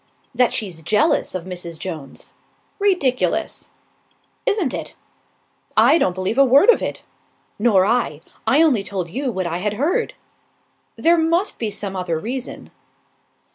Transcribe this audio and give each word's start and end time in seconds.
"That 0.33 0.51
she's 0.51 0.81
jealous 0.81 1.35
of 1.35 1.43
Mrs. 1.45 1.77
Jones." 1.77 2.33
"Ridiculous!" 2.79 3.69
"Isn't 4.47 4.73
it." 4.73 4.95
"I 5.77 5.99
don't 5.99 6.15
believe 6.15 6.39
a 6.39 6.43
word 6.43 6.71
of 6.71 6.81
it." 6.81 7.03
"Nor 7.59 7.85
I. 7.85 8.19
I 8.47 8.63
only 8.63 8.83
told 8.83 9.09
you 9.11 9.31
what 9.31 9.45
I 9.45 9.57
had 9.59 9.73
heard." 9.73 10.15
"There 10.95 11.19
must 11.19 11.59
be 11.59 11.69
some 11.69 11.95
other 11.95 12.17
reason." 12.17 12.71